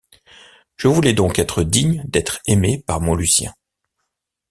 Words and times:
Je 0.77 0.87
voulais 0.87 1.13
donc 1.13 1.37
être 1.37 1.61
digne 1.61 2.01
d’être 2.07 2.39
aimée 2.47 2.83
par 2.87 3.01
mon 3.01 3.13
Lucien. 3.13 3.53